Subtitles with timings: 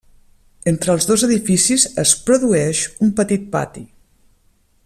[0.71, 3.89] Entre els dos edificis es produeix un petit pati.